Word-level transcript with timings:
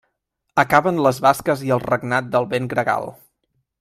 Acaben 0.61 1.01
les 1.07 1.19
basques 1.25 1.61
i 1.67 1.69
el 1.77 1.83
regnat 1.91 2.33
del 2.37 2.49
vent 2.55 2.67
gregal. 2.73 3.11